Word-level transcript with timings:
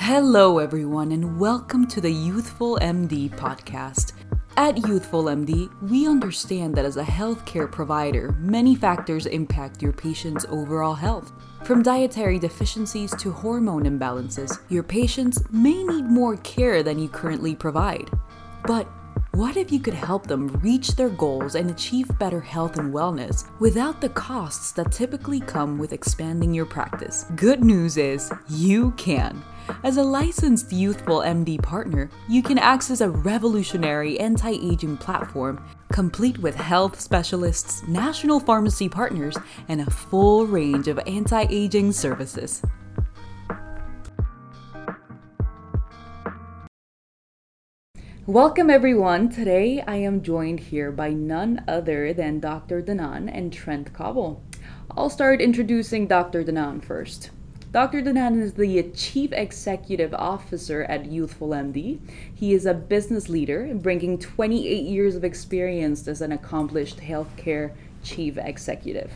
Hello, 0.00 0.58
everyone, 0.58 1.10
and 1.10 1.40
welcome 1.40 1.84
to 1.88 2.00
the 2.00 2.12
Youthful 2.12 2.78
MD 2.80 3.28
podcast. 3.30 4.12
At 4.56 4.86
Youthful 4.86 5.24
MD, 5.24 5.68
we 5.82 6.06
understand 6.06 6.76
that 6.76 6.84
as 6.84 6.96
a 6.96 7.02
healthcare 7.02 7.70
provider, 7.70 8.30
many 8.38 8.76
factors 8.76 9.26
impact 9.26 9.82
your 9.82 9.92
patient's 9.92 10.46
overall 10.48 10.94
health. 10.94 11.32
From 11.64 11.82
dietary 11.82 12.38
deficiencies 12.38 13.14
to 13.16 13.32
hormone 13.32 13.84
imbalances, 13.84 14.60
your 14.70 14.84
patients 14.84 15.42
may 15.50 15.82
need 15.82 16.04
more 16.04 16.36
care 16.38 16.84
than 16.84 17.00
you 17.00 17.08
currently 17.08 17.56
provide. 17.56 18.08
But 18.64 18.88
what 19.38 19.56
if 19.56 19.70
you 19.70 19.78
could 19.78 19.94
help 19.94 20.26
them 20.26 20.48
reach 20.64 20.96
their 20.96 21.10
goals 21.10 21.54
and 21.54 21.70
achieve 21.70 22.18
better 22.18 22.40
health 22.40 22.76
and 22.76 22.92
wellness 22.92 23.48
without 23.60 24.00
the 24.00 24.08
costs 24.08 24.72
that 24.72 24.90
typically 24.90 25.38
come 25.38 25.78
with 25.78 25.92
expanding 25.92 26.52
your 26.52 26.66
practice? 26.66 27.24
Good 27.36 27.62
news 27.62 27.96
is 27.96 28.32
you 28.48 28.90
can. 28.96 29.40
As 29.84 29.96
a 29.96 30.02
licensed 30.02 30.72
Youthful 30.72 31.20
MD 31.20 31.62
partner, 31.62 32.10
you 32.28 32.42
can 32.42 32.58
access 32.58 33.00
a 33.00 33.10
revolutionary 33.10 34.18
anti 34.18 34.50
aging 34.50 34.96
platform 34.96 35.64
complete 35.92 36.38
with 36.38 36.56
health 36.56 37.00
specialists, 37.00 37.86
national 37.86 38.40
pharmacy 38.40 38.88
partners, 38.88 39.36
and 39.68 39.82
a 39.82 39.90
full 39.90 40.48
range 40.48 40.88
of 40.88 40.98
anti 41.06 41.46
aging 41.48 41.92
services. 41.92 42.60
Welcome, 48.28 48.68
everyone. 48.68 49.30
Today 49.30 49.82
I 49.86 49.96
am 49.96 50.22
joined 50.22 50.60
here 50.60 50.92
by 50.92 51.14
none 51.14 51.64
other 51.66 52.12
than 52.12 52.40
Dr. 52.40 52.82
Danan 52.82 53.30
and 53.32 53.50
Trent 53.50 53.94
Cobble. 53.94 54.42
I'll 54.90 55.08
start 55.08 55.40
introducing 55.40 56.06
Dr. 56.06 56.44
Danan 56.44 56.84
first. 56.84 57.30
Dr. 57.72 58.02
Danan 58.02 58.38
is 58.38 58.52
the 58.52 58.82
Chief 58.94 59.32
Executive 59.32 60.12
Officer 60.12 60.82
at 60.82 61.06
Youthful 61.06 61.48
MD. 61.48 62.00
He 62.34 62.52
is 62.52 62.66
a 62.66 62.74
business 62.74 63.30
leader, 63.30 63.72
bringing 63.74 64.18
28 64.18 64.84
years 64.84 65.16
of 65.16 65.24
experience 65.24 66.06
as 66.06 66.20
an 66.20 66.32
accomplished 66.32 66.98
healthcare 66.98 67.72
chief 68.02 68.36
executive. 68.36 69.10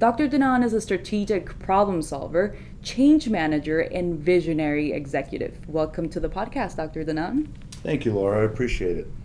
Dr. 0.00 0.28
Danan 0.28 0.64
is 0.64 0.72
a 0.72 0.80
strategic 0.80 1.56
problem 1.60 2.02
solver, 2.02 2.56
change 2.82 3.28
manager, 3.28 3.78
and 3.78 4.18
visionary 4.18 4.92
executive. 4.92 5.56
Welcome 5.68 6.08
to 6.08 6.18
the 6.18 6.28
podcast, 6.28 6.76
Dr. 6.76 7.04
Danan. 7.04 7.46
Thank 7.86 8.04
you, 8.04 8.12
Laura. 8.12 8.42
I 8.42 8.44
appreciate 8.44 8.98
it. 8.98 9.16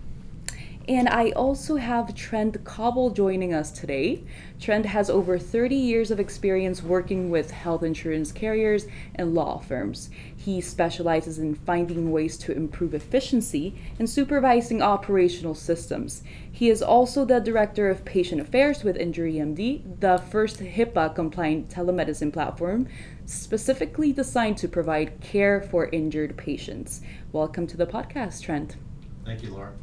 And 0.88 1.08
I 1.08 1.30
also 1.32 1.76
have 1.76 2.16
Trent 2.16 2.64
Cobble 2.64 3.12
joining 3.12 3.54
us 3.54 3.70
today. 3.70 4.24
Trent 4.60 4.88
has 4.88 5.12
over 5.12 5.38
30 5.38 5.76
years 5.76 6.10
of 6.10 6.20
experience 6.20 6.82
working 6.82 7.30
with 7.30 7.52
health 7.52 7.84
insurance 7.84 8.32
carriers 8.32 8.88
and 9.14 9.36
law 9.36 9.60
firms. 9.60 10.10
He 10.36 10.60
specializes 10.60 11.38
in 11.38 11.54
finding 11.54 12.12
ways 12.12 12.36
to 12.40 12.52
improve 12.52 12.96
efficiency 12.96 13.76
and 14.00 14.10
supervising 14.10 14.82
operational 14.82 15.54
systems. 15.54 16.24
He 16.52 16.72
is 16.72 16.82
also 16.82 17.26
the 17.26 17.40
director 17.40 17.90
of 17.90 18.04
patient 18.04 18.42
affairs 18.42 18.84
with 18.84 18.98
Injury 18.98 19.36
MD, 19.36 20.00
the 20.00 20.18
first 20.18 20.60
HIPAA 20.60 21.14
compliant 21.14 21.70
telemedicine 21.70 22.34
platform 22.34 22.88
specifically 23.28 24.12
designed 24.12 24.58
to 24.58 24.68
provide 24.68 25.22
care 25.22 25.62
for 25.62 25.90
injured 25.90 26.36
patients. 26.38 27.02
Welcome 27.32 27.68
to 27.68 27.78
the 27.78 27.86
podcast, 27.86 28.42
Trent. 28.42 28.78
Thank 29.24 29.44
you, 29.44 29.52
Laura. 29.52 29.74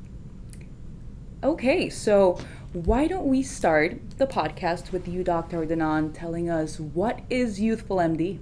Okay, 1.43 1.89
so 1.89 2.37
why 2.73 3.07
don't 3.07 3.27
we 3.27 3.45
start 3.45 4.19
the 4.19 4.27
podcast 4.27 4.91
with 4.91 5.07
you, 5.07 5.23
Dr. 5.23 5.65
Danan, 5.65 6.13
telling 6.13 6.51
us 6.51 6.81
what 6.81 7.21
is 7.31 7.61
Youthful 7.61 7.99
MD? 7.99 8.41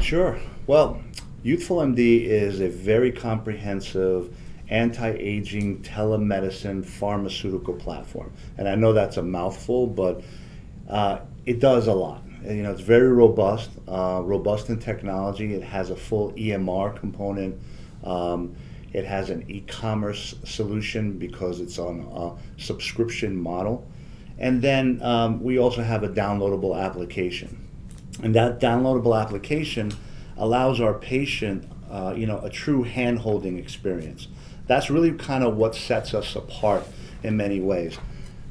Sure. 0.00 0.38
Well, 0.68 1.02
Youthful 1.42 1.78
MD 1.78 2.22
is 2.24 2.60
a 2.60 2.68
very 2.68 3.10
comprehensive 3.10 4.32
anti 4.68 5.10
aging 5.10 5.82
telemedicine 5.82 6.84
pharmaceutical 6.84 7.74
platform. 7.74 8.32
And 8.56 8.68
I 8.68 8.76
know 8.76 8.92
that's 8.92 9.16
a 9.16 9.22
mouthful, 9.22 9.88
but 9.88 10.22
uh, 10.88 11.18
it 11.46 11.58
does 11.58 11.88
a 11.88 11.94
lot. 11.94 12.22
You 12.44 12.62
know, 12.62 12.70
it's 12.70 12.80
very 12.80 13.08
robust, 13.08 13.70
uh, 13.88 14.20
robust 14.22 14.68
in 14.68 14.78
technology. 14.78 15.52
It 15.52 15.64
has 15.64 15.90
a 15.90 15.96
full 15.96 16.30
EMR 16.34 16.94
component. 16.94 17.60
Um, 18.04 18.54
it 18.96 19.04
has 19.04 19.28
an 19.28 19.44
e-commerce 19.46 20.34
solution 20.44 21.18
because 21.18 21.60
it's 21.60 21.78
on 21.78 22.08
a 22.10 22.32
subscription 22.58 23.36
model. 23.36 23.86
And 24.38 24.62
then 24.62 25.02
um, 25.02 25.42
we 25.42 25.58
also 25.58 25.82
have 25.82 26.02
a 26.02 26.08
downloadable 26.08 26.82
application. 26.82 27.68
And 28.22 28.34
that 28.34 28.58
downloadable 28.58 29.20
application 29.20 29.92
allows 30.38 30.80
our 30.80 30.94
patient, 30.94 31.70
uh, 31.90 32.14
you 32.16 32.26
know, 32.26 32.38
a 32.38 32.48
true 32.48 32.84
hand-holding 32.84 33.58
experience. 33.58 34.28
That's 34.66 34.88
really 34.88 35.12
kind 35.12 35.44
of 35.44 35.58
what 35.58 35.74
sets 35.74 36.14
us 36.14 36.34
apart 36.34 36.86
in 37.22 37.36
many 37.36 37.60
ways. 37.60 37.98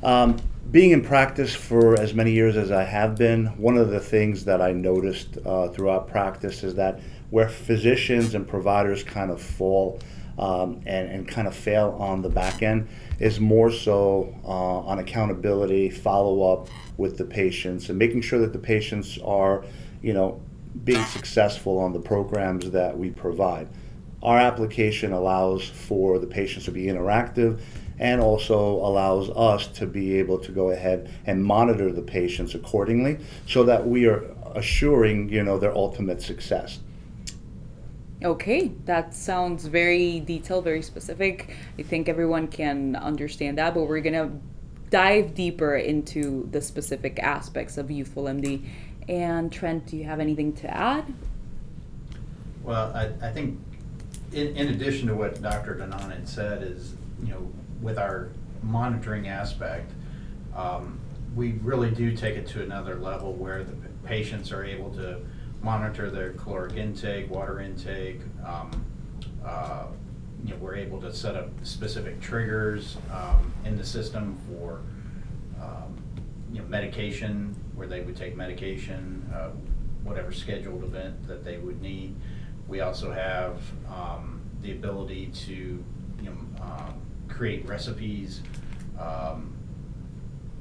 Um, 0.03 0.37
being 0.69 0.91
in 0.91 1.03
practice 1.03 1.55
for 1.55 1.99
as 1.99 2.13
many 2.13 2.33
years 2.33 2.55
as 2.55 2.69
I 2.69 2.83
have 2.83 3.15
been, 3.15 3.47
one 3.57 3.77
of 3.77 3.89
the 3.89 3.99
things 3.99 4.45
that 4.45 4.61
I 4.61 4.73
noticed 4.73 5.39
uh, 5.43 5.69
throughout 5.69 6.07
practice 6.07 6.63
is 6.63 6.75
that 6.75 6.99
where 7.31 7.49
physicians 7.49 8.35
and 8.35 8.47
providers 8.47 9.03
kind 9.03 9.31
of 9.31 9.41
fall 9.41 9.99
um, 10.37 10.81
and, 10.85 11.09
and 11.09 11.27
kind 11.27 11.47
of 11.47 11.55
fail 11.55 11.95
on 11.99 12.21
the 12.21 12.29
back 12.29 12.61
end 12.61 12.87
is 13.19 13.39
more 13.39 13.71
so 13.71 14.33
uh, 14.43 14.47
on 14.47 14.99
accountability, 14.99 15.89
follow 15.89 16.53
up 16.53 16.67
with 16.97 17.17
the 17.17 17.25
patients, 17.25 17.89
and 17.89 17.97
making 17.97 18.21
sure 18.21 18.39
that 18.39 18.53
the 18.53 18.59
patients 18.59 19.17
are, 19.23 19.63
you 20.01 20.13
know, 20.13 20.41
being 20.83 21.03
successful 21.05 21.79
on 21.79 21.93
the 21.93 21.99
programs 21.99 22.71
that 22.71 22.97
we 22.97 23.09
provide. 23.09 23.67
Our 24.21 24.39
application 24.39 25.13
allows 25.13 25.69
for 25.69 26.19
the 26.19 26.27
patients 26.27 26.65
to 26.65 26.71
be 26.71 26.85
interactive 26.85 27.61
and 27.99 28.19
also 28.19 28.57
allows 28.57 29.29
us 29.29 29.67
to 29.67 29.85
be 29.85 30.17
able 30.19 30.37
to 30.39 30.51
go 30.51 30.71
ahead 30.71 31.13
and 31.25 31.43
monitor 31.43 31.91
the 31.91 32.01
patients 32.01 32.55
accordingly 32.55 33.19
so 33.47 33.63
that 33.63 33.87
we 33.87 34.05
are 34.05 34.23
assuring 34.55 35.29
you 35.29 35.43
know 35.43 35.57
their 35.57 35.75
ultimate 35.75 36.21
success 36.21 36.79
Okay, 38.25 38.71
that 38.85 39.13
sounds 39.13 39.67
very 39.67 40.19
detailed, 40.19 40.63
very 40.63 40.81
specific. 40.81 41.55
I 41.77 41.83
think 41.83 42.09
everyone 42.09 42.47
can 42.47 42.95
understand 42.95 43.59
that, 43.59 43.75
but 43.75 43.83
we're 43.83 44.01
gonna 44.01 44.31
dive 44.89 45.35
deeper 45.35 45.75
into 45.75 46.49
the 46.49 46.59
specific 46.59 47.19
aspects 47.19 47.77
of 47.77 47.91
Youthful 47.91 48.23
MD. 48.23 48.65
And 49.07 49.51
Trent, 49.51 49.85
do 49.85 49.95
you 49.95 50.05
have 50.05 50.19
anything 50.19 50.53
to 50.53 50.67
add? 50.75 51.05
Well, 52.63 52.91
I, 52.95 53.11
I 53.21 53.31
think 53.31 53.59
in, 54.33 54.55
in 54.55 54.69
addition 54.69 55.07
to 55.09 55.15
what 55.15 55.39
Dr. 55.39 55.75
Danan 55.75 56.11
had 56.11 56.27
said 56.27 56.63
is, 56.63 56.95
you 57.21 57.29
know, 57.29 57.47
with 57.79 57.99
our 57.99 58.29
monitoring 58.63 59.27
aspect, 59.27 59.91
um, 60.55 60.99
we 61.35 61.59
really 61.61 61.91
do 61.91 62.15
take 62.17 62.37
it 62.37 62.47
to 62.47 62.63
another 62.63 62.95
level 62.95 63.33
where 63.33 63.63
the 63.63 63.75
patients 64.03 64.51
are 64.51 64.65
able 64.65 64.89
to 64.95 65.19
monitor 65.65 66.11
their 66.11 66.33
caloric 66.33 66.77
intake, 66.77 67.27
water 67.29 67.59
intake. 67.59 68.21
Um, 68.45 68.85
uh, 69.43 69.87
you 70.43 70.51
know, 70.51 70.57
we're 70.57 70.75
able 70.75 71.01
to 71.01 71.11
set 71.11 71.35
up 71.35 71.49
specific 71.63 72.21
triggers 72.21 72.97
um, 73.11 73.51
in 73.65 73.75
the 73.75 73.83
system 73.83 74.37
for 74.47 74.81
um, 75.59 75.97
you 76.53 76.59
know 76.61 76.67
medication, 76.67 77.55
where 77.73 77.87
they 77.87 78.01
would 78.01 78.15
take 78.15 78.37
medication, 78.37 79.27
uh, 79.33 79.49
whatever 80.03 80.31
scheduled 80.31 80.83
event 80.83 81.27
that 81.27 81.43
they 81.43 81.57
would 81.57 81.81
need. 81.81 82.15
We 82.67 82.81
also 82.81 83.11
have 83.11 83.59
um, 83.89 84.41
the 84.61 84.71
ability 84.71 85.31
to 85.47 85.53
you 85.53 85.83
know, 86.21 86.37
uh, 86.61 86.91
create 87.27 87.67
recipes, 87.67 88.41
um, 88.99 89.51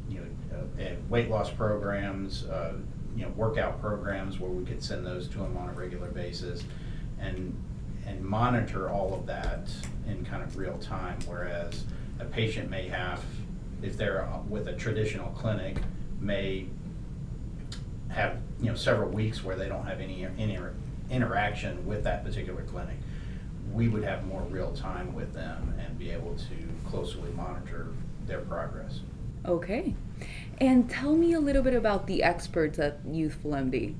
you 0.09 0.21
know, 0.21 0.83
uh, 0.83 0.95
weight 1.11 1.29
loss 1.29 1.51
programs, 1.51 2.47
uh, 2.47 2.75
you 3.17 3.23
know, 3.23 3.29
workout 3.37 3.81
programs 3.81 4.39
where 4.39 4.51
we 4.51 4.65
could 4.65 4.83
send 4.83 5.07
those 5.07 5.29
to 5.29 5.39
them 5.39 5.57
on 5.57 5.69
a 5.69 5.73
regular 5.73 6.09
basis 6.09 6.65
and, 7.19 7.55
and 8.07 8.23
monitor 8.25 8.91
all 8.91 9.15
of 9.15 9.27
that 9.27 9.69
in 10.07 10.25
kind 10.25 10.43
of 10.43 10.57
real 10.57 10.77
time, 10.79 11.19
whereas 11.27 11.85
a 12.21 12.25
patient 12.25 12.71
may 12.71 12.89
have, 12.89 13.23
if 13.83 13.97
they're 13.97 14.23
uh, 14.23 14.39
with 14.49 14.69
a 14.69 14.73
traditional 14.73 15.31
clinic, 15.31 15.79
may 16.21 16.67
have, 18.09 18.39
you 18.61 18.67
know, 18.67 18.75
several 18.75 19.11
weeks 19.11 19.43
where 19.43 19.57
they 19.57 19.69
don't 19.69 19.87
have 19.87 20.01
any, 20.01 20.27
any 20.39 20.59
interaction 21.11 21.85
with 21.87 22.05
that 22.05 22.25
particular 22.25 22.63
clinic. 22.63 22.97
We 23.73 23.89
would 23.89 24.05
have 24.05 24.27
more 24.27 24.43
real 24.43 24.73
time 24.73 25.15
with 25.15 25.33
them 25.33 25.75
and 25.79 25.99
be 25.99 26.11
able 26.11 26.35
to 26.37 26.89
closely 26.89 27.31
monitor 27.33 27.89
their 28.27 28.41
progress. 28.41 29.01
Okay. 29.47 29.95
And 30.59 30.89
tell 30.89 31.15
me 31.15 31.33
a 31.33 31.41
little 31.41 31.63
bit 31.63 31.75
about 31.75 32.07
the 32.07 32.23
experts 32.23 32.79
at 32.79 33.01
Youthful 33.07 33.53
MD. 33.53 33.95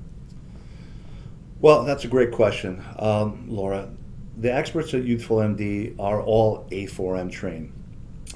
Well, 1.59 1.83
that's 1.83 2.05
a 2.05 2.07
great 2.07 2.31
question, 2.31 2.83
um, 2.99 3.45
Laura. 3.49 3.89
The 4.37 4.53
experts 4.53 4.93
at 4.93 5.03
Youthful 5.03 5.37
MD 5.37 5.95
are 5.99 6.21
all 6.21 6.67
A4M 6.71 7.31
trained. 7.31 7.71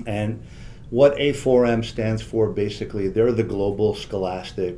And 0.07 0.43
what 0.89 1.15
A4M 1.15 1.83
stands 1.83 2.21
for 2.21 2.49
basically, 2.49 3.09
they're 3.09 3.31
the 3.31 3.43
global 3.43 3.93
scholastic 3.93 4.77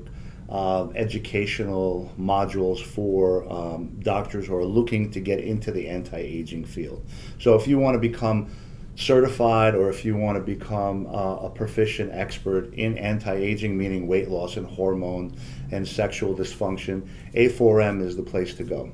uh, 0.50 0.90
educational 0.96 2.12
modules 2.20 2.84
for 2.84 3.50
um, 3.52 3.98
doctors 4.02 4.48
who 4.48 4.56
are 4.56 4.66
looking 4.66 5.10
to 5.12 5.22
get 5.22 5.40
into 5.40 5.72
the 5.72 5.88
anti-aging 5.88 6.66
field. 6.66 7.06
So 7.40 7.56
if 7.56 7.68
you 7.68 7.80
want 7.80 7.96
to 7.96 8.00
become 8.00 8.50
certified 8.96 9.76
or 9.76 9.90
if 9.90 10.04
you 10.06 10.16
want 10.16 10.38
to 10.38 10.44
become 10.44 11.08
uh, 11.08 11.38
a 11.38 11.50
proficient 11.50 12.12
expert 12.14 12.74
in 12.74 12.98
anti-aging, 12.98 13.78
meaning 13.78 14.08
weight 14.08 14.30
loss 14.30 14.58
and 14.58 14.68
hormone 14.68 15.36
and 15.72 15.88
sexual 15.88 16.36
dysfunction, 16.36 17.08
A4M 17.34 18.02
is 18.02 18.16
the 18.16 18.24
place 18.24 18.54
to 18.56 18.64
go. 18.64 18.92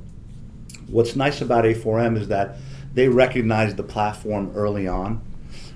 What's 0.88 1.16
nice 1.16 1.42
about 1.42 1.66
A4M 1.66 2.18
is 2.18 2.28
that 2.30 2.58
they 2.94 3.08
recognized 3.08 3.78
the 3.78 3.84
platform 3.84 4.52
early 4.56 4.88
on. 4.88 5.22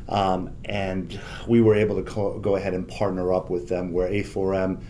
Um, 0.07 0.55
and 0.65 1.19
we 1.47 1.61
were 1.61 1.75
able 1.75 1.95
to 1.95 2.03
co- 2.03 2.39
go 2.39 2.55
ahead 2.55 2.73
and 2.73 2.87
partner 2.87 3.33
up 3.33 3.49
with 3.49 3.69
them 3.69 3.93
where 3.93 4.09
A4M 4.09 4.81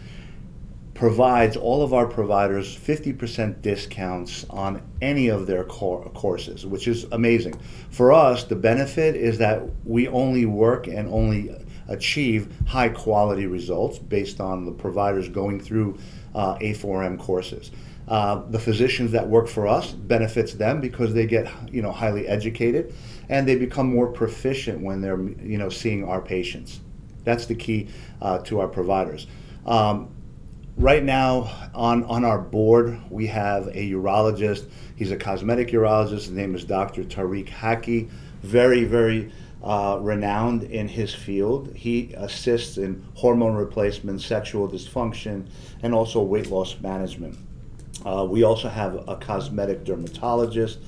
provides 0.93 1.55
all 1.55 1.81
of 1.81 1.93
our 1.93 2.05
providers 2.05 2.77
50% 2.77 3.61
discounts 3.61 4.45
on 4.49 4.81
any 5.01 5.29
of 5.29 5.47
their 5.47 5.63
cor- 5.63 6.09
courses, 6.13 6.65
which 6.65 6.87
is 6.87 7.05
amazing. 7.11 7.59
For 7.89 8.11
us, 8.11 8.43
the 8.43 8.55
benefit 8.55 9.15
is 9.15 9.37
that 9.37 9.63
we 9.85 10.07
only 10.07 10.45
work 10.45 10.87
and 10.87 11.07
only 11.09 11.55
achieve 11.87 12.53
high 12.67 12.89
quality 12.89 13.47
results 13.47 13.99
based 13.99 14.39
on 14.39 14.65
the 14.65 14.71
providers 14.71 15.27
going 15.29 15.59
through 15.59 15.97
uh, 16.35 16.55
A4M 16.57 17.19
courses. 17.19 17.71
Uh, 18.07 18.43
the 18.49 18.59
physicians 18.59 19.11
that 19.11 19.27
work 19.27 19.47
for 19.47 19.67
us 19.67 19.91
benefits 19.91 20.53
them 20.53 20.81
because 20.81 21.13
they 21.13 21.25
get 21.25 21.49
you 21.71 21.81
know 21.81 21.91
highly 21.91 22.27
educated 22.27 22.93
and 23.29 23.47
they 23.47 23.55
become 23.55 23.87
more 23.87 24.07
proficient 24.07 24.81
when 24.81 25.01
they're 25.01 25.21
you 25.21 25.57
know 25.57 25.69
seeing 25.69 26.03
our 26.03 26.21
patients. 26.21 26.81
That's 27.23 27.45
the 27.45 27.55
key 27.55 27.87
uh, 28.21 28.39
to 28.39 28.59
our 28.59 28.67
providers. 28.67 29.27
Um, 29.65 30.09
right 30.77 31.03
now 31.03 31.51
on, 31.73 32.03
on 32.05 32.25
our 32.25 32.39
board 32.39 32.99
we 33.09 33.27
have 33.27 33.67
a 33.67 33.91
urologist. 33.91 34.69
He's 34.95 35.11
a 35.11 35.17
cosmetic 35.17 35.69
urologist. 35.69 36.11
His 36.11 36.31
name 36.31 36.55
is 36.55 36.63
dr 36.65 37.03
tariq 37.03 37.49
hakky 37.49 38.09
very 38.41 38.85
very 38.85 39.31
uh, 39.63 39.99
renowned 40.01 40.63
in 40.63 40.87
his 40.87 41.13
field. 41.13 41.75
He 41.75 42.13
assists 42.17 42.77
in 42.77 43.05
hormone 43.15 43.53
replacement 43.53 44.21
sexual 44.21 44.67
dysfunction 44.67 45.47
and 45.83 45.93
also 45.93 46.21
weight 46.23 46.47
loss 46.47 46.79
management. 46.81 47.37
Uh, 48.03 48.25
we 48.27 48.43
also 48.43 48.67
have 48.67 49.07
a 49.07 49.15
cosmetic 49.17 49.83
dermatologist 49.83 50.79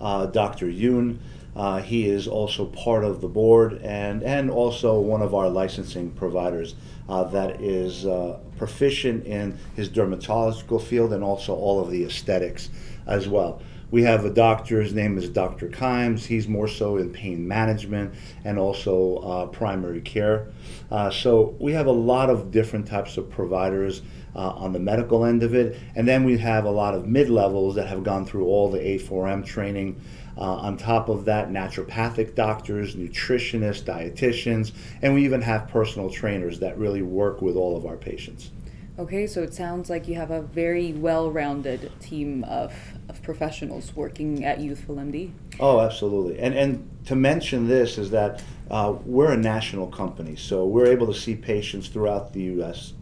uh, 0.00 0.26
dr 0.26 0.64
yoon 0.66 1.18
uh, 1.54 1.82
he 1.82 2.08
is 2.08 2.26
also 2.26 2.64
part 2.66 3.04
of 3.04 3.20
the 3.20 3.28
board 3.28 3.80
and, 3.82 4.22
and 4.22 4.50
also 4.50 4.98
one 4.98 5.22
of 5.22 5.34
our 5.34 5.48
licensing 5.50 6.10
providers 6.10 6.74
uh, 7.08 7.24
that 7.24 7.60
is 7.60 8.06
uh, 8.06 8.38
proficient 8.56 9.26
in 9.26 9.58
his 9.74 9.88
dermatological 9.88 10.80
field 10.80 11.12
and 11.12 11.22
also 11.22 11.54
all 11.54 11.80
of 11.80 11.90
the 11.90 12.04
aesthetics 12.04 12.70
as 13.06 13.28
well. 13.28 13.60
We 13.92 14.04
have 14.04 14.24
a 14.24 14.30
doctor, 14.30 14.80
his 14.80 14.94
name 14.94 15.18
is 15.18 15.28
Dr. 15.28 15.68
Kimes. 15.68 16.24
He's 16.24 16.48
more 16.48 16.66
so 16.66 16.96
in 16.96 17.10
pain 17.10 17.46
management 17.46 18.14
and 18.42 18.58
also 18.58 19.16
uh, 19.16 19.46
primary 19.48 20.00
care. 20.00 20.46
Uh, 20.90 21.10
so 21.10 21.54
we 21.60 21.74
have 21.74 21.86
a 21.86 21.92
lot 21.92 22.30
of 22.30 22.50
different 22.50 22.86
types 22.86 23.18
of 23.18 23.28
providers 23.28 24.00
uh, 24.34 24.48
on 24.52 24.72
the 24.72 24.78
medical 24.78 25.26
end 25.26 25.42
of 25.42 25.54
it. 25.54 25.78
And 25.94 26.08
then 26.08 26.24
we 26.24 26.38
have 26.38 26.64
a 26.64 26.70
lot 26.70 26.94
of 26.94 27.06
mid 27.06 27.28
levels 27.28 27.74
that 27.74 27.86
have 27.86 28.02
gone 28.02 28.24
through 28.24 28.46
all 28.46 28.70
the 28.70 28.78
A4M 28.78 29.44
training. 29.44 30.00
Uh, 30.38 30.54
on 30.54 30.78
top 30.78 31.10
of 31.10 31.26
that, 31.26 31.50
naturopathic 31.50 32.34
doctors, 32.34 32.96
nutritionists, 32.96 33.82
dietitians, 33.82 34.72
and 35.02 35.12
we 35.12 35.22
even 35.26 35.42
have 35.42 35.68
personal 35.68 36.08
trainers 36.08 36.60
that 36.60 36.78
really 36.78 37.02
work 37.02 37.42
with 37.42 37.56
all 37.56 37.76
of 37.76 37.84
our 37.84 37.98
patients. 37.98 38.52
Okay, 38.98 39.26
so 39.26 39.42
it 39.42 39.54
sounds 39.54 39.88
like 39.88 40.06
you 40.06 40.16
have 40.16 40.30
a 40.30 40.42
very 40.42 40.92
well 40.92 41.30
rounded 41.30 41.90
team 41.98 42.44
of, 42.44 42.74
of 43.08 43.22
professionals 43.22 43.96
working 43.96 44.44
at 44.44 44.60
Youthful 44.60 44.96
MD. 44.96 45.30
Oh, 45.58 45.80
absolutely. 45.80 46.38
And, 46.38 46.54
and 46.54 46.90
to 47.06 47.16
mention 47.16 47.66
this 47.66 47.96
is 47.96 48.10
that 48.10 48.42
uh, 48.70 48.94
we're 49.06 49.32
a 49.32 49.36
national 49.36 49.86
company, 49.86 50.36
so 50.36 50.66
we're 50.66 50.86
able 50.86 51.06
to 51.06 51.14
see 51.14 51.34
patients 51.34 51.88
throughout 51.88 52.34
the 52.34 52.42
U.S. 52.42 52.92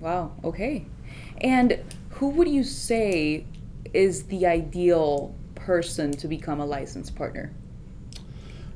Wow, 0.00 0.32
okay. 0.42 0.86
And 1.40 1.78
who 2.10 2.30
would 2.30 2.48
you 2.48 2.64
say 2.64 3.44
is 3.94 4.24
the 4.24 4.44
ideal 4.44 5.34
person 5.54 6.10
to 6.12 6.26
become 6.26 6.58
a 6.58 6.66
licensed 6.66 7.14
partner? 7.14 7.52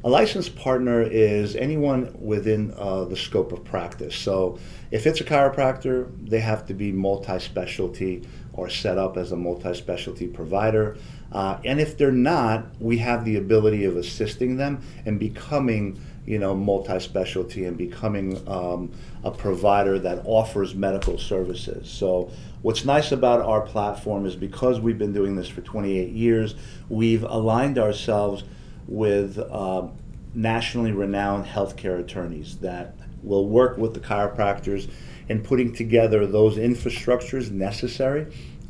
A 0.02 0.08
licensed 0.08 0.56
partner 0.56 1.02
is 1.02 1.54
anyone 1.56 2.14
within 2.18 2.72
uh, 2.78 3.04
the 3.04 3.16
scope 3.16 3.52
of 3.52 3.64
practice. 3.64 4.16
So, 4.16 4.58
if 4.90 5.06
it's 5.06 5.20
a 5.20 5.24
chiropractor, 5.24 6.08
they 6.26 6.40
have 6.40 6.66
to 6.66 6.74
be 6.74 6.90
multi 6.90 7.38
specialty 7.38 8.26
or 8.54 8.70
set 8.70 8.96
up 8.96 9.18
as 9.18 9.32
a 9.32 9.36
multi 9.36 9.74
specialty 9.74 10.26
provider. 10.26 10.96
Uh, 11.32 11.58
and 11.64 11.80
if 11.80 11.96
they're 11.96 12.10
not, 12.10 12.66
we 12.80 12.98
have 12.98 13.24
the 13.24 13.36
ability 13.36 13.84
of 13.84 13.96
assisting 13.96 14.56
them 14.56 14.82
and 15.06 15.18
becoming, 15.18 16.00
you 16.26 16.38
know, 16.38 16.54
multi-specialty 16.54 17.64
and 17.64 17.78
becoming 17.78 18.36
um, 18.48 18.90
a 19.22 19.30
provider 19.30 19.98
that 19.98 20.22
offers 20.24 20.74
medical 20.74 21.18
services. 21.18 21.88
So 21.88 22.32
what's 22.62 22.84
nice 22.84 23.12
about 23.12 23.42
our 23.42 23.60
platform 23.60 24.26
is 24.26 24.34
because 24.34 24.80
we've 24.80 24.98
been 24.98 25.12
doing 25.12 25.36
this 25.36 25.48
for 25.48 25.60
28 25.60 26.10
years, 26.10 26.56
we've 26.88 27.22
aligned 27.22 27.78
ourselves 27.78 28.42
with 28.90 29.38
uh, 29.38 29.86
nationally 30.34 30.92
renowned 30.92 31.46
healthcare 31.46 31.98
attorneys 31.98 32.58
that 32.58 32.94
will 33.22 33.46
work 33.46 33.78
with 33.78 33.94
the 33.94 34.00
chiropractors 34.00 34.90
in 35.28 35.42
putting 35.42 35.72
together 35.72 36.26
those 36.26 36.56
infrastructures 36.56 37.50
necessary 37.50 38.26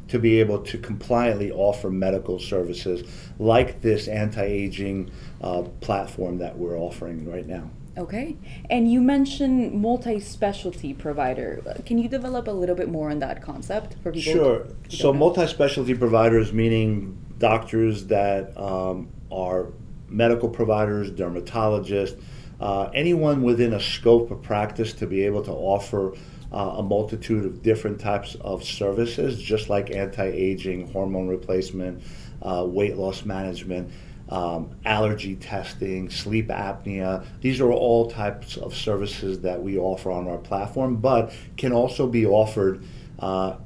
to 0.08 0.18
be 0.18 0.40
able 0.40 0.58
to 0.58 0.76
compliantly 0.76 1.50
offer 1.52 1.88
medical 1.88 2.38
services 2.38 3.08
like 3.38 3.80
this 3.80 4.08
anti-aging 4.08 5.10
uh, 5.40 5.62
platform 5.80 6.38
that 6.38 6.56
we're 6.58 6.76
offering 6.76 7.30
right 7.30 7.46
now. 7.46 7.70
Okay. 7.96 8.36
And 8.68 8.90
you 8.90 9.00
mentioned 9.00 9.72
multi-specialty 9.72 10.94
provider. 10.94 11.62
Can 11.86 11.98
you 11.98 12.08
develop 12.08 12.48
a 12.48 12.52
little 12.52 12.74
bit 12.74 12.88
more 12.88 13.10
on 13.10 13.20
that 13.20 13.42
concept 13.42 13.96
for 14.02 14.12
people? 14.12 14.32
Sure. 14.32 14.66
So 14.88 15.12
multi-specialty 15.12 15.94
providers 15.94 16.52
meaning 16.52 17.16
doctors 17.38 18.06
that 18.06 18.56
um, 18.56 19.08
are 19.30 19.68
medical 20.10 20.48
providers, 20.48 21.10
dermatologists, 21.10 22.20
uh, 22.60 22.90
anyone 22.94 23.42
within 23.42 23.72
a 23.72 23.80
scope 23.80 24.30
of 24.30 24.42
practice 24.42 24.92
to 24.92 25.06
be 25.06 25.24
able 25.24 25.42
to 25.42 25.52
offer 25.52 26.14
uh, 26.52 26.74
a 26.78 26.82
multitude 26.82 27.44
of 27.44 27.62
different 27.62 28.00
types 28.00 28.36
of 28.40 28.64
services, 28.64 29.40
just 29.40 29.70
like 29.70 29.90
anti 29.90 30.26
aging, 30.26 30.90
hormone 30.92 31.28
replacement, 31.28 32.02
uh, 32.42 32.64
weight 32.66 32.96
loss 32.96 33.24
management. 33.24 33.90
Um, 34.28 34.76
allergy 34.84 35.34
testing, 35.34 36.08
sleep 36.08 36.50
apnea. 36.50 37.26
These 37.40 37.60
are 37.60 37.72
all 37.72 38.08
types 38.08 38.56
of 38.56 38.76
services 38.76 39.40
that 39.40 39.60
we 39.60 39.76
offer 39.76 40.12
on 40.12 40.28
our 40.28 40.38
platform, 40.38 40.98
but 40.98 41.32
can 41.56 41.72
also 41.72 42.06
be 42.06 42.26
offered 42.26 42.84
uh, 43.18 43.56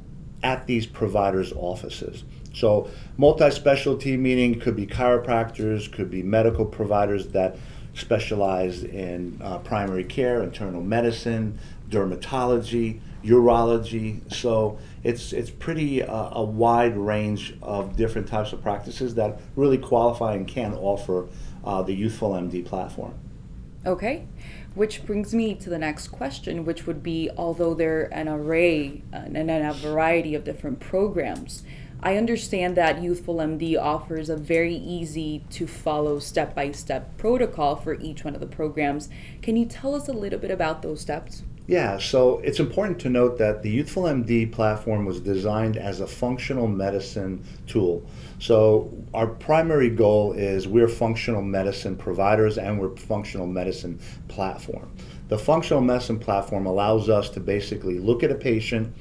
at 0.43 0.67
these 0.67 0.87
providers' 0.87 1.53
offices. 1.55 2.25
So, 2.55 2.89
multi 3.17 3.51
specialty 3.51 4.17
meaning 4.17 4.61
could 4.61 4.77
be 4.77 4.87
chiropractors, 4.87 5.93
could 5.93 6.11
be 6.11 6.23
medical 6.23 6.65
providers 6.65 7.29
that 7.29 7.57
specialize 7.95 8.83
in 8.83 9.39
uh, 9.43 9.59
primary 9.59 10.05
care, 10.05 10.43
internal 10.43 10.83
medicine, 10.83 11.59
dermatology, 11.91 13.01
urology. 13.25 14.33
So 14.33 14.79
it's 15.03 15.33
it's 15.33 15.51
pretty 15.51 16.03
uh, 16.03 16.31
a 16.33 16.45
wide 16.45 16.97
range 16.97 17.55
of 17.63 17.97
different 17.97 18.29
types 18.29 18.53
of 18.53 18.63
practices 18.63 19.15
that 19.15 19.41
really 19.57 19.79
qualify 19.79 20.35
and 20.35 20.47
can 20.47 20.75
offer 20.75 21.29
uh, 21.65 21.83
the 21.83 21.95
Youthful 21.95 22.33
MD 22.33 22.65
platform. 22.65 23.15
Okay, 23.87 24.27
which 24.75 25.05
brings 25.05 25.35
me 25.35 25.55
to 25.57 25.69
the 25.69 25.79
next 25.79 26.09
question, 26.09 26.65
which 26.65 26.87
would 26.87 27.03
be 27.03 27.31
although 27.37 27.75
there 27.75 28.01
are 28.01 28.05
an 28.05 28.29
array 28.29 29.03
and 29.13 29.51
a 29.51 29.73
variety 29.73 30.35
of 30.35 30.45
different 30.45 30.81
programs. 30.81 31.63
I 32.05 32.19
understand 32.19 32.77
that 32.77 33.03
Youthful 33.03 33.37
MD 33.37 33.81
offers 33.81 34.29
a 34.29 34.37
very 34.37 34.75
easy 34.75 35.43
to 35.53 35.67
follow 35.67 36.19
step 36.19 36.55
by 36.55 36.71
step 36.73 37.17
protocol 37.17 37.77
for 37.77 37.95
each 37.95 38.25
one 38.25 38.35
of 38.35 38.43
the 38.43 38.47
programs. 38.47 39.09
Can 39.41 39.57
you 39.57 39.65
tell 39.65 39.95
us 39.95 40.07
a 40.07 40.13
little 40.13 40.39
bit 40.39 40.51
about 40.51 40.83
those 40.83 41.01
steps? 41.01 41.45
Yeah, 41.67 41.97
so 41.97 42.41
it's 42.41 42.61
important 42.61 42.99
to 43.01 43.09
note 43.09 43.39
that 43.39 43.63
the 43.63 43.71
Youthful 43.71 44.03
MD 44.03 44.53
platform 44.53 45.07
was 45.07 45.19
designed 45.19 45.79
as 45.79 46.01
a 46.01 46.07
functional 46.07 46.69
medicine 46.69 47.43
tool. 47.67 48.05
So 48.39 48.93
our 49.15 49.27
primary 49.27 49.89
goal 49.89 50.35
is 50.35 50.69
we're 50.69 50.89
functional 50.89 51.41
medicine 51.41 51.97
providers 51.97 52.59
and 52.59 52.79
we're 52.79 52.95
functional 52.97 53.47
medicine 53.47 53.99
platform. 54.29 54.91
The 55.29 55.39
functional 55.39 55.81
medicine 55.81 56.19
platform 56.19 56.67
allows 56.67 57.09
us 57.09 57.31
to 57.31 57.41
basically 57.41 57.99
look 57.99 58.23
at 58.23 58.31
a 58.31 58.35
patient, 58.35 58.95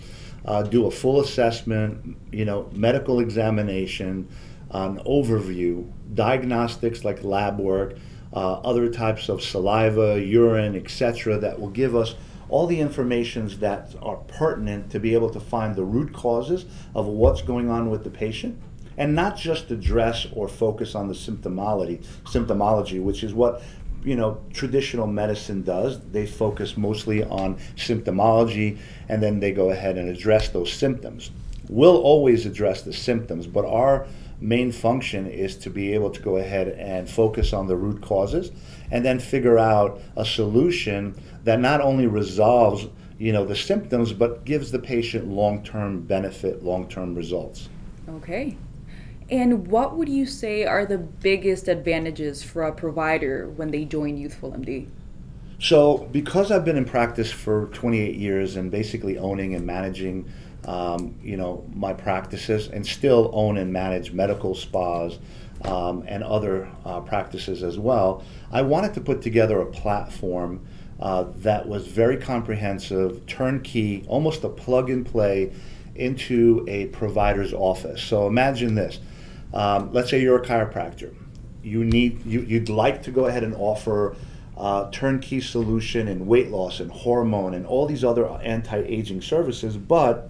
uh, 0.46 0.64
do 0.64 0.86
a 0.86 0.92
full 0.92 1.22
assessment, 1.22 2.18
you 2.32 2.46
know, 2.46 2.70
medical 2.74 3.20
examination, 3.20 4.28
an 4.72 5.00
overview, 5.00 5.90
diagnostics 6.14 7.06
like 7.06 7.24
lab 7.24 7.60
work, 7.60 7.96
uh, 8.34 8.54
other 8.62 8.90
types 8.90 9.30
of 9.30 9.42
saliva, 9.42 10.20
urine, 10.20 10.76
etc., 10.76 11.38
that 11.38 11.60
will 11.60 11.70
give 11.70 11.96
us 11.96 12.16
all 12.50 12.68
the 12.68 12.80
informations 12.80 13.60
that 13.60 13.96
are 14.02 14.18
pertinent 14.28 14.92
to 14.92 15.00
be 15.00 15.14
able 15.14 15.30
to 15.30 15.40
find 15.40 15.76
the 15.76 15.84
root 15.84 16.14
causes 16.14 16.66
of 16.94 17.06
what's 17.08 17.42
going 17.42 17.70
on 17.70 17.90
with 17.90 18.04
the 18.04 18.10
patient 18.10 18.60
and 18.98 19.16
not 19.16 19.38
just 19.38 19.72
address 19.72 20.28
or 20.34 20.48
focus 20.48 20.94
on 20.94 21.08
the 21.08 21.14
symptomology 21.14 22.06
symptomology 22.26 23.02
which 23.02 23.24
is 23.24 23.34
what 23.34 23.64
you 24.04 24.16
know 24.16 24.42
traditional 24.54 25.08
medicine 25.08 25.64
does. 25.64 26.00
They 26.12 26.26
focus 26.26 26.78
mostly 26.78 27.24
on 27.24 27.56
symptomology 27.76 28.78
and 29.10 29.22
then 29.22 29.40
they 29.40 29.52
go 29.52 29.70
ahead 29.70 29.98
and 29.98 30.10
address 30.10 30.50
those 30.50 30.72
symptoms. 30.72 31.32
We'll 31.70 31.98
always 31.98 32.46
address 32.46 32.82
the 32.82 32.94
symptoms 32.94 33.48
but 33.48 33.66
our 33.66 34.08
main 34.40 34.72
function 34.72 35.26
is 35.28 35.56
to 35.56 35.70
be 35.70 35.94
able 35.94 36.10
to 36.10 36.22
go 36.22 36.38
ahead 36.38 36.68
and 36.68 37.10
focus 37.10 37.54
on 37.54 37.68
the 37.68 37.76
root 37.76 38.02
causes 38.02 38.52
and 38.92 39.06
then 39.06 39.18
figure 39.18 39.58
out 39.58 40.02
a 40.18 40.26
solution 40.26 41.16
that 41.46 41.60
not 41.60 41.80
only 41.80 42.08
resolves 42.08 42.88
you 43.18 43.32
know 43.32 43.46
the 43.46 43.56
symptoms 43.56 44.12
but 44.12 44.44
gives 44.44 44.72
the 44.72 44.80
patient 44.80 45.28
long-term 45.28 46.02
benefit 46.02 46.64
long-term 46.64 47.16
results. 47.16 47.70
Okay 48.10 48.58
and 49.34 49.66
what 49.66 49.98
would 49.98 50.10
you 50.10 50.28
say 50.28 50.64
are 50.64 50.86
the 50.86 51.00
biggest 51.00 51.68
advantages 51.68 52.44
for 52.44 52.62
a 52.64 52.72
provider 52.72 53.50
when 53.50 53.72
they 53.72 53.84
join 53.84 54.16
Youthful 54.16 54.52
MD? 54.52 54.88
So, 55.60 56.08
because 56.12 56.52
I've 56.52 56.64
been 56.64 56.78
in 56.78 56.86
practice 56.86 57.32
for 57.32 57.66
28 57.74 58.16
years 58.16 58.58
and 58.58 58.70
basically 58.70 59.18
owning 59.18 59.56
and 59.56 59.66
managing, 59.66 60.32
um, 60.66 61.16
you 61.24 61.36
know, 61.36 61.68
my 61.74 61.94
practices, 61.94 62.68
and 62.68 62.86
still 62.86 63.32
own 63.34 63.58
and 63.58 63.74
manage 63.74 64.12
medical 64.12 64.54
spas 64.54 65.18
um, 65.64 66.04
and 66.08 66.24
other 66.24 66.70
uh, 66.86 67.00
practices 67.02 67.64
as 67.64 67.80
well, 67.80 68.24
I 68.52 68.62
wanted 68.62 68.94
to 68.94 69.02
put 69.02 69.24
together 69.24 69.62
a 69.62 69.66
platform 69.66 70.64
uh, 71.00 71.26
that 71.38 71.68
was 71.68 71.88
very 71.88 72.18
comprehensive, 72.18 73.26
turnkey, 73.26 74.06
almost 74.08 74.44
a 74.44 74.50
plug 74.50 74.92
and 74.92 75.04
play 75.04 75.54
into 75.96 76.64
a 76.68 76.86
provider's 76.88 77.52
office. 77.52 78.00
So 78.04 78.28
imagine 78.28 78.76
this 78.76 79.00
um, 79.54 79.92
let's 79.94 80.10
say 80.10 80.22
you're 80.22 80.42
a 80.42 80.46
chiropractor. 80.46 81.14
You 81.64 81.84
need 81.84 82.26
you, 82.26 82.42
you'd 82.42 82.70
like 82.70 83.04
to 83.04 83.12
go 83.12 83.26
ahead 83.26 83.44
and 83.44 83.56
offer 83.56 84.16
a 84.58 84.90
turnkey 84.92 85.42
solution 85.42 86.08
in 86.08 86.28
weight 86.28 86.50
loss 86.50 86.80
and 86.80 86.92
hormone 86.92 87.54
and 87.54 87.66
all 87.66 87.88
these 87.88 88.04
other 88.04 88.28
anti-aging 88.28 89.22
services, 89.22 89.78
but 89.78 90.30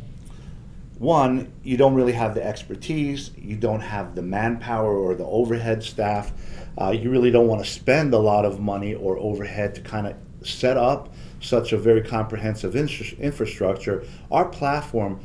one, 0.98 1.52
you 1.64 1.76
don't 1.76 1.96
really 1.96 2.14
have 2.14 2.34
the 2.34 2.46
expertise, 2.46 3.32
you 3.36 3.58
don't 3.58 3.82
have 3.82 4.16
the 4.16 4.22
manpower 4.22 4.96
or 4.96 5.16
the 5.16 5.26
overhead 5.26 5.84
staff, 5.84 6.32
uh, 6.80 6.92
you 6.92 7.10
really 7.10 7.32
don't 7.32 7.48
want 7.48 7.64
to 7.64 7.70
spend 7.70 8.14
a 8.14 8.18
lot 8.18 8.46
of 8.46 8.60
money 8.60 8.94
or 8.94 9.18
overhead 9.18 9.76
to 9.76 9.82
kind 9.82 10.08
of 10.08 10.16
set 10.48 10.78
up 10.78 11.14
such 11.42 11.74
a 11.74 11.78
very 11.78 12.02
comprehensive 12.02 12.76
infrastructure. 12.76 14.06
Our 14.32 14.46
platform 14.46 15.20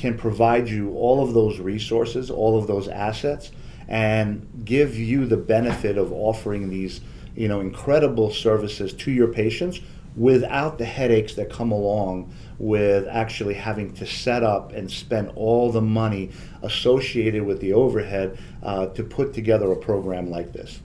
can 0.00 0.16
provide 0.16 0.66
you 0.66 0.94
all 0.94 1.22
of 1.22 1.34
those 1.34 1.58
resources, 1.60 2.30
all 2.30 2.58
of 2.58 2.66
those 2.66 2.88
assets, 2.88 3.52
and 3.86 4.48
give 4.64 4.96
you 4.96 5.26
the 5.26 5.36
benefit 5.36 5.98
of 5.98 6.10
offering 6.10 6.70
these, 6.70 7.02
you 7.36 7.46
know, 7.46 7.60
incredible 7.60 8.30
services 8.30 8.94
to 8.94 9.10
your 9.10 9.28
patients 9.28 9.80
without 10.16 10.78
the 10.78 10.86
headaches 10.86 11.34
that 11.34 11.50
come 11.50 11.70
along 11.70 12.32
with 12.58 13.06
actually 13.08 13.52
having 13.52 13.92
to 13.92 14.06
set 14.06 14.42
up 14.42 14.72
and 14.72 14.90
spend 14.90 15.30
all 15.36 15.70
the 15.70 15.82
money 15.82 16.30
associated 16.62 17.42
with 17.42 17.60
the 17.60 17.74
overhead 17.74 18.38
uh, 18.62 18.86
to 18.86 19.04
put 19.04 19.34
together 19.34 19.70
a 19.70 19.76
program 19.76 20.30
like 20.30 20.50
this. 20.54 20.80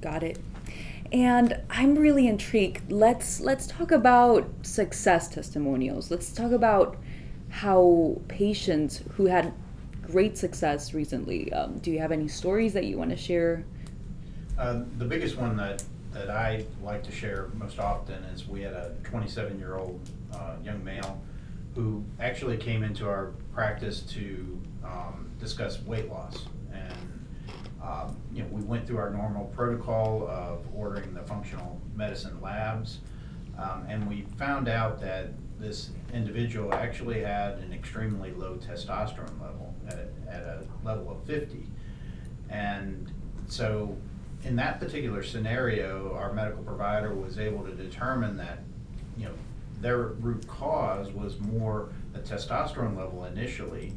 Got 0.00 0.22
it. 0.22 0.38
And 1.12 1.60
I'm 1.68 1.96
really 1.96 2.26
intrigued. 2.26 2.90
Let's 2.90 3.40
let's 3.40 3.66
talk 3.66 3.90
about 3.90 4.48
success 4.62 5.28
testimonials. 5.28 6.10
Let's 6.10 6.32
talk 6.32 6.52
about 6.52 6.96
how 7.50 8.20
patients 8.28 9.02
who 9.14 9.26
had 9.26 9.52
great 10.02 10.38
success 10.38 10.94
recently, 10.94 11.52
um, 11.52 11.78
do 11.78 11.90
you 11.90 11.98
have 11.98 12.12
any 12.12 12.28
stories 12.28 12.72
that 12.72 12.84
you 12.84 12.98
want 12.98 13.10
to 13.10 13.16
share? 13.16 13.64
Uh, 14.58 14.82
the 14.98 15.04
biggest 15.04 15.36
one 15.36 15.56
that, 15.56 15.82
that 16.12 16.30
I 16.30 16.64
like 16.82 17.02
to 17.04 17.12
share 17.12 17.48
most 17.54 17.78
often 17.78 18.24
is 18.24 18.48
we 18.48 18.62
had 18.62 18.72
a 18.72 18.94
27 19.04 19.58
year 19.58 19.76
old 19.76 20.00
uh, 20.32 20.54
young 20.64 20.82
male 20.84 21.20
who 21.74 22.04
actually 22.20 22.56
came 22.56 22.82
into 22.82 23.08
our 23.08 23.32
practice 23.54 24.00
to 24.00 24.60
um, 24.84 25.30
discuss 25.38 25.80
weight 25.82 26.08
loss. 26.08 26.46
And 26.72 27.26
um, 27.82 28.16
you 28.32 28.42
know, 28.42 28.48
we 28.50 28.62
went 28.62 28.86
through 28.86 28.98
our 28.98 29.10
normal 29.10 29.44
protocol 29.46 30.26
of 30.28 30.66
ordering 30.74 31.14
the 31.14 31.22
functional 31.22 31.80
medicine 31.94 32.40
labs, 32.40 32.98
um, 33.56 33.86
and 33.88 34.08
we 34.08 34.22
found 34.36 34.68
out 34.68 35.00
that 35.00 35.30
this 35.58 35.90
individual 36.12 36.72
actually 36.72 37.20
had 37.20 37.58
an 37.58 37.72
extremely 37.72 38.32
low 38.32 38.56
testosterone 38.56 39.40
level 39.40 39.74
at 39.88 39.94
a, 39.94 40.32
at 40.32 40.42
a 40.42 40.64
level 40.84 41.10
of 41.10 41.22
50. 41.24 41.66
And 42.48 43.10
so, 43.46 43.96
in 44.44 44.56
that 44.56 44.78
particular 44.78 45.22
scenario, 45.22 46.14
our 46.14 46.32
medical 46.32 46.62
provider 46.62 47.12
was 47.12 47.38
able 47.38 47.64
to 47.64 47.72
determine 47.72 48.36
that, 48.36 48.60
you 49.16 49.26
know, 49.26 49.34
their 49.80 49.98
root 49.98 50.46
cause 50.46 51.10
was 51.12 51.38
more 51.40 51.90
the 52.12 52.20
testosterone 52.20 52.96
level 52.96 53.24
initially 53.24 53.92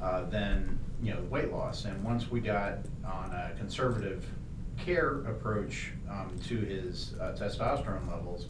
uh, 0.00 0.24
than, 0.24 0.78
you 1.02 1.12
know, 1.12 1.20
weight 1.22 1.52
loss. 1.52 1.84
And 1.84 2.02
once 2.02 2.30
we 2.30 2.40
got 2.40 2.78
on 3.04 3.30
a 3.32 3.52
conservative 3.56 4.26
care 4.78 5.20
approach 5.26 5.92
um, 6.10 6.30
to 6.46 6.56
his 6.56 7.14
uh, 7.20 7.32
testosterone 7.38 8.10
levels, 8.10 8.46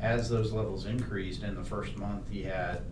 as 0.00 0.28
those 0.28 0.52
levels 0.52 0.86
increased 0.86 1.42
in 1.42 1.54
the 1.54 1.64
first 1.64 1.96
month, 1.96 2.28
he 2.30 2.42
had 2.42 2.82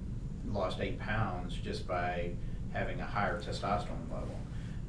lost 0.46 0.80
eight 0.80 0.98
pounds 0.98 1.54
just 1.54 1.86
by 1.86 2.30
having 2.72 3.00
a 3.00 3.04
higher 3.04 3.40
testosterone 3.40 4.10
level. 4.10 4.34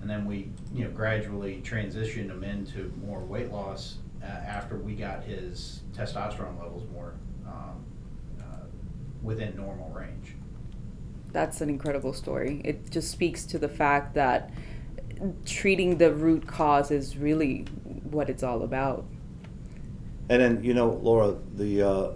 And 0.02 0.10
then 0.10 0.26
we, 0.26 0.50
you 0.74 0.84
know, 0.84 0.92
gradually 0.92 1.62
transitioned 1.64 2.30
him 2.30 2.44
into 2.44 2.94
more 3.04 3.20
weight 3.22 3.52
loss 3.52 3.98
uh, 4.22 4.26
after 4.26 4.78
we 4.78 4.94
got 4.94 5.24
his 5.24 5.82
testosterone 5.94 6.60
levels 6.60 6.84
more 6.92 7.14
um, 7.48 7.84
uh, 8.40 8.66
within 9.22 9.56
normal 9.56 9.90
range. 9.90 10.36
That's 11.32 11.62
an 11.62 11.70
incredible 11.70 12.14
story. 12.14 12.62
It 12.64 12.90
just 12.92 13.12
speaks 13.12 13.46
to 13.48 13.60
the 13.60 13.68
fact 13.68 14.14
that 14.14 14.52
treating 15.46 15.98
the 15.98 16.14
root 16.14 16.48
cause 16.48 16.92
is 16.92 17.18
really 17.18 17.64
what 18.04 18.30
it's 18.30 18.44
all 18.44 18.64
about. 18.64 19.06
And 20.30 20.42
then, 20.42 20.64
you 20.64 20.74
know, 20.74 20.90
Laura, 20.90 21.36
the 21.54 21.82
uh, 21.82 22.12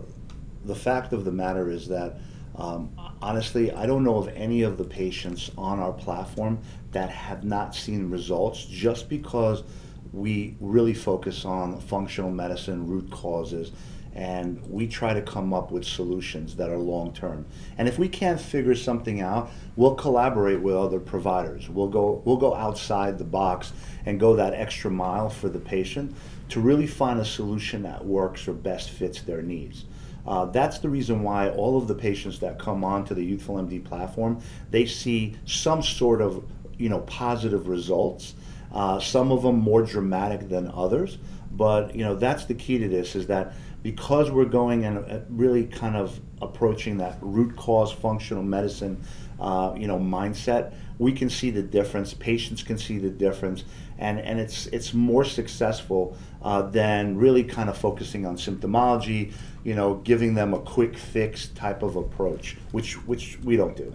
the 0.65 0.75
fact 0.75 1.13
of 1.13 1.25
the 1.25 1.31
matter 1.31 1.69
is 1.69 1.87
that 1.87 2.19
um, 2.55 2.91
honestly, 3.21 3.71
I 3.71 3.85
don't 3.85 4.03
know 4.03 4.17
of 4.17 4.27
any 4.29 4.63
of 4.63 4.77
the 4.77 4.83
patients 4.83 5.49
on 5.57 5.79
our 5.79 5.93
platform 5.93 6.59
that 6.91 7.09
have 7.09 7.43
not 7.43 7.73
seen 7.73 8.09
results 8.09 8.65
just 8.65 9.07
because 9.07 9.63
we 10.11 10.57
really 10.59 10.93
focus 10.93 11.45
on 11.45 11.79
functional 11.79 12.31
medicine, 12.31 12.87
root 12.87 13.09
causes, 13.11 13.71
and 14.13 14.61
we 14.69 14.87
try 14.87 15.13
to 15.13 15.21
come 15.21 15.53
up 15.53 15.71
with 15.71 15.85
solutions 15.85 16.55
that 16.55 16.69
are 16.69 16.77
long 16.77 17.13
term. 17.13 17.45
And 17.77 17.87
if 17.87 17.97
we 17.97 18.09
can't 18.09 18.41
figure 18.41 18.75
something 18.75 19.21
out, 19.21 19.51
we'll 19.75 19.95
collaborate 19.95 20.59
with 20.59 20.75
other 20.75 20.99
providers. 20.99 21.69
We'll 21.69 21.87
go 21.87 22.21
we'll 22.25 22.37
go 22.37 22.55
outside 22.55 23.17
the 23.17 23.23
box 23.23 23.71
and 24.05 24.19
go 24.19 24.35
that 24.35 24.53
extra 24.53 24.91
mile 24.91 25.29
for 25.29 25.47
the 25.47 25.59
patient 25.59 26.13
to 26.49 26.59
really 26.59 26.87
find 26.87 27.19
a 27.19 27.25
solution 27.25 27.83
that 27.83 28.05
works 28.05 28.47
or 28.47 28.53
best 28.53 28.89
fits 28.89 29.21
their 29.21 29.41
needs. 29.41 29.85
Uh, 30.27 30.45
that's 30.45 30.79
the 30.79 30.89
reason 30.89 31.23
why 31.23 31.49
all 31.49 31.77
of 31.77 31.87
the 31.87 31.95
patients 31.95 32.39
that 32.39 32.59
come 32.59 32.83
onto 32.83 33.15
the 33.15 33.23
Youthful 33.23 33.55
MD 33.55 33.83
platform, 33.83 34.41
they 34.69 34.85
see 34.85 35.35
some 35.45 35.81
sort 35.81 36.21
of 36.21 36.43
you 36.77 36.89
know 36.89 36.99
positive 37.01 37.67
results. 37.67 38.35
Uh, 38.71 38.99
some 38.99 39.31
of 39.31 39.41
them 39.41 39.57
more 39.57 39.81
dramatic 39.81 40.47
than 40.49 40.71
others, 40.73 41.17
but 41.51 41.95
you 41.95 42.03
know 42.03 42.15
that's 42.15 42.45
the 42.45 42.53
key 42.53 42.77
to 42.77 42.87
this 42.87 43.15
is 43.15 43.27
that 43.27 43.53
because 43.83 44.29
we're 44.31 44.45
going 44.45 44.85
and 44.85 44.97
uh, 44.99 45.19
really 45.29 45.65
kind 45.65 45.95
of 45.95 46.19
approaching 46.41 46.97
that 46.97 47.17
root 47.21 47.55
cause 47.55 47.91
functional 47.91 48.43
medicine, 48.43 49.01
uh, 49.39 49.73
you 49.77 49.87
know 49.87 49.97
mindset, 49.97 50.73
we 50.97 51.13
can 51.13 51.29
see 51.29 51.49
the 51.49 51.63
difference. 51.63 52.13
Patients 52.13 52.61
can 52.61 52.77
see 52.77 52.97
the 52.97 53.09
difference, 53.09 53.63
and 53.97 54.19
and 54.19 54.39
it's 54.39 54.67
it's 54.67 54.93
more 54.93 55.23
successful 55.23 56.17
uh, 56.41 56.61
than 56.63 57.17
really 57.17 57.43
kind 57.43 57.69
of 57.69 57.77
focusing 57.77 58.25
on 58.25 58.35
symptomology. 58.35 59.31
You 59.63 59.75
know, 59.75 59.95
giving 59.95 60.33
them 60.35 60.53
a 60.53 60.59
quick 60.59 60.97
fix 60.97 61.47
type 61.47 61.83
of 61.83 61.95
approach, 61.95 62.57
which 62.71 62.95
which 63.07 63.39
we 63.43 63.55
don't 63.55 63.75
do. 63.75 63.93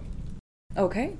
Okay. 0.76 1.16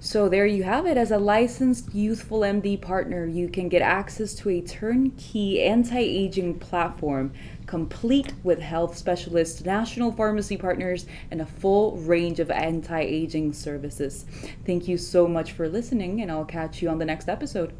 So 0.00 0.28
there 0.28 0.46
you 0.46 0.64
have 0.64 0.86
it. 0.86 0.98
As 0.98 1.10
a 1.10 1.18
licensed 1.18 1.94
Youthful 1.94 2.40
MD 2.40 2.80
partner, 2.80 3.26
you 3.26 3.48
can 3.48 3.68
get 3.68 3.80
access 3.80 4.34
to 4.34 4.50
a 4.50 4.60
turnkey 4.60 5.62
anti-aging 5.62 6.58
platform 6.58 7.32
complete 7.66 8.34
with 8.42 8.60
health 8.60 8.96
specialists, 8.96 9.64
national 9.64 10.12
pharmacy 10.12 10.56
partners, 10.56 11.06
and 11.30 11.40
a 11.40 11.46
full 11.46 11.96
range 11.96 12.38
of 12.38 12.50
anti-aging 12.50 13.52
services. 13.52 14.26
Thank 14.66 14.86
you 14.86 14.98
so 14.98 15.26
much 15.26 15.52
for 15.52 15.68
listening, 15.68 16.20
and 16.20 16.30
I'll 16.30 16.44
catch 16.44 16.82
you 16.82 16.88
on 16.90 16.98
the 16.98 17.04
next 17.04 17.28
episode. 17.28 17.72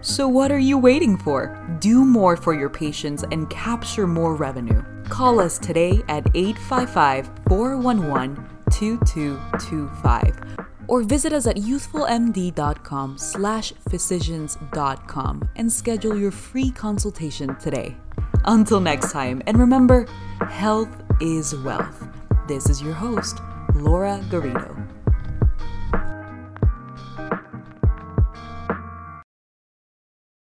So, 0.00 0.28
what 0.28 0.52
are 0.52 0.58
you 0.58 0.78
waiting 0.78 1.16
for? 1.16 1.78
Do 1.80 2.04
more 2.04 2.36
for 2.36 2.54
your 2.54 2.70
patients 2.70 3.24
and 3.30 3.48
capture 3.50 4.06
more 4.06 4.34
revenue. 4.34 4.82
Call 5.08 5.40
us 5.40 5.58
today 5.58 6.02
at 6.08 6.26
855 6.34 7.30
411 7.48 8.55
2225 8.70 10.66
or 10.88 11.02
visit 11.02 11.32
us 11.32 11.46
at 11.46 11.56
youthfulmd.com 11.56 13.18
slash 13.18 13.72
physicians.com 13.88 15.48
and 15.56 15.72
schedule 15.72 16.16
your 16.16 16.30
free 16.30 16.70
consultation 16.70 17.56
today. 17.56 17.96
Until 18.44 18.80
next 18.80 19.12
time, 19.12 19.42
and 19.46 19.58
remember, 19.58 20.06
health 20.48 21.02
is 21.20 21.54
wealth. 21.56 22.08
This 22.46 22.70
is 22.70 22.80
your 22.80 22.94
host, 22.94 23.40
Laura 23.74 24.20
Garrido. 24.30 24.95